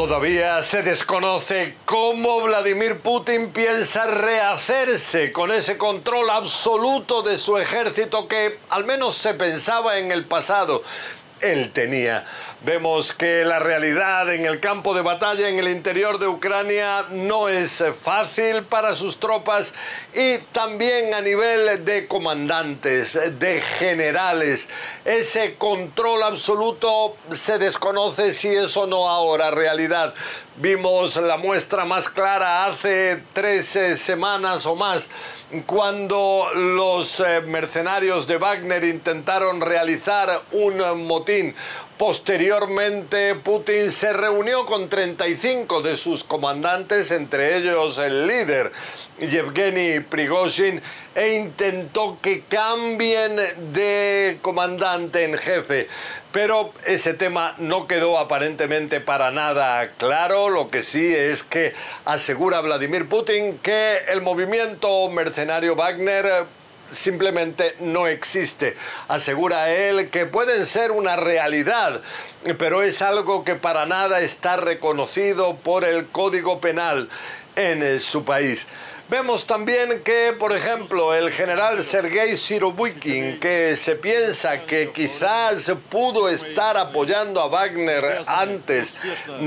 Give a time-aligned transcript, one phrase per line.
[0.00, 8.26] Todavía se desconoce cómo Vladimir Putin piensa rehacerse con ese control absoluto de su ejército
[8.26, 10.82] que al menos se pensaba en el pasado
[11.40, 12.24] él tenía.
[12.62, 17.48] Vemos que la realidad en el campo de batalla en el interior de Ucrania no
[17.48, 19.72] es fácil para sus tropas
[20.14, 24.68] y también a nivel de comandantes, de generales.
[25.04, 30.12] Ese control absoluto se desconoce si es o no ahora realidad.
[30.56, 33.66] Vimos la muestra más clara hace tres
[33.98, 35.08] semanas o más
[35.66, 40.80] cuando los eh, mercenarios de Wagner intentaron realizar un
[41.98, 48.72] Posteriormente, Putin se reunió con 35 de sus comandantes, entre ellos el líder
[49.18, 50.80] Yevgeny Prigozhin,
[51.14, 53.36] e intentó que cambien
[53.72, 55.88] de comandante en jefe.
[56.32, 60.48] Pero ese tema no quedó aparentemente para nada claro.
[60.48, 61.74] Lo que sí es que
[62.06, 66.46] asegura Vladimir Putin que el movimiento mercenario Wagner
[66.90, 68.76] simplemente no existe.
[69.08, 72.00] Asegura él que pueden ser una realidad,
[72.58, 77.08] pero es algo que para nada está reconocido por el Código Penal
[77.56, 78.66] en su país.
[79.10, 86.28] Vemos también que, por ejemplo, el general Sergei Sirovikin, que se piensa que quizás pudo
[86.28, 88.94] estar apoyando a Wagner antes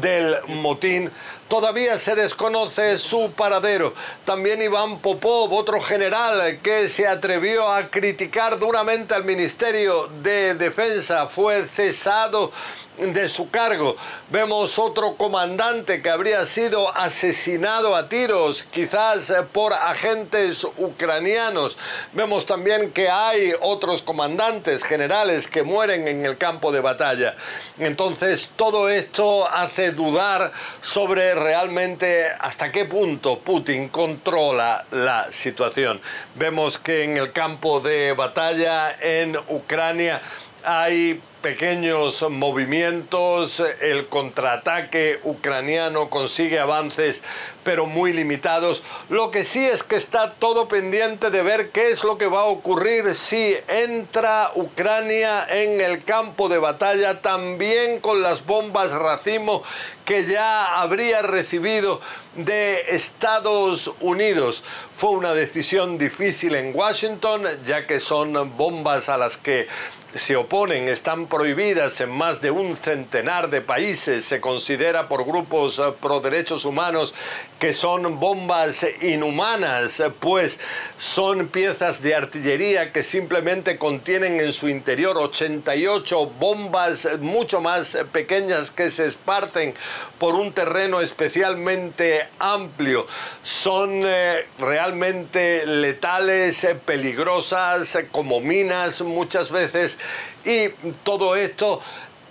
[0.00, 1.10] del motín,
[1.48, 3.94] todavía se desconoce su paradero.
[4.24, 11.26] También Iván Popov, otro general que se atrevió a criticar duramente al Ministerio de Defensa,
[11.26, 12.52] fue cesado
[12.98, 13.96] de su cargo.
[14.30, 21.78] Vemos otro comandante que habría sido asesinado a tiros, quizás eh, por agentes ucranianos.
[22.12, 27.36] Vemos también que hay otros comandantes generales que mueren en el campo de batalla.
[27.78, 30.50] Entonces todo esto hace dudar
[30.82, 36.00] sobre realmente hasta qué punto Putin controla la situación.
[36.34, 40.20] Vemos que en el campo de batalla en Ucrania
[40.68, 47.22] hay pequeños movimientos, el contraataque ucraniano consigue avances
[47.68, 48.82] pero muy limitados.
[49.10, 52.40] Lo que sí es que está todo pendiente de ver qué es lo que va
[52.40, 59.62] a ocurrir si entra Ucrania en el campo de batalla también con las bombas racimo
[60.06, 62.00] que ya habría recibido
[62.36, 64.64] de Estados Unidos.
[64.96, 69.68] Fue una decisión difícil en Washington, ya que son bombas a las que
[70.14, 74.24] se oponen, están prohibidas en más de un centenar de países.
[74.24, 77.14] Se considera por grupos eh, pro derechos humanos
[77.58, 80.58] que son bombas inhumanas, pues
[80.98, 88.70] son piezas de artillería que simplemente contienen en su interior 88 bombas mucho más pequeñas
[88.70, 89.74] que se esparcen
[90.18, 93.06] por un terreno especialmente amplio.
[93.42, 99.97] Son eh, realmente letales, peligrosas, como minas muchas veces,
[100.44, 100.68] y
[101.02, 101.80] todo esto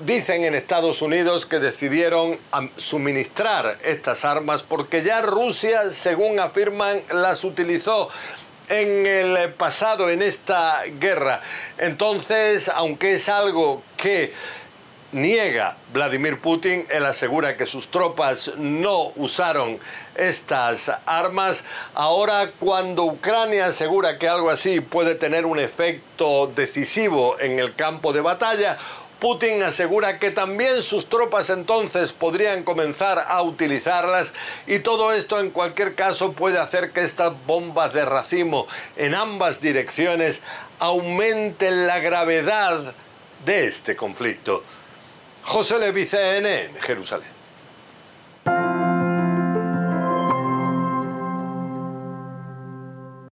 [0.00, 2.38] Dicen en Estados Unidos que decidieron
[2.76, 8.08] suministrar estas armas porque ya Rusia, según afirman, las utilizó
[8.70, 11.42] en el pasado en esta guerra.
[11.76, 14.32] Entonces, aunque es algo que
[15.12, 19.78] niega Vladimir Putin, él asegura que sus tropas no usaron
[20.14, 21.64] estas armas.
[21.94, 28.12] Ahora, cuando Ucrania asegura que algo así puede tener un efecto decisivo en el campo
[28.12, 28.78] de batalla,
[29.20, 34.32] Putin asegura que también sus tropas entonces podrían comenzar a utilizarlas
[34.66, 38.66] y todo esto en cualquier caso puede hacer que estas bombas de racimo
[38.96, 40.40] en ambas direcciones
[40.80, 42.94] aumenten la gravedad
[43.44, 44.64] de este conflicto.
[45.52, 47.41] José Levi, en Jerusalén.